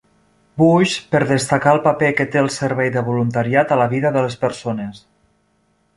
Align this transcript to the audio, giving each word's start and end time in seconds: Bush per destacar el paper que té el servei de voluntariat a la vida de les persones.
Bush 0.59 0.93
per 1.15 1.19
destacar 1.31 1.73
el 1.77 1.83
paper 1.83 2.09
que 2.21 2.27
té 2.35 2.41
el 2.43 2.49
servei 2.57 2.91
de 2.97 3.05
voluntariat 3.13 3.77
a 3.77 3.81
la 3.83 3.89
vida 3.95 4.15
de 4.17 4.25
les 4.29 4.39
persones. 4.47 5.07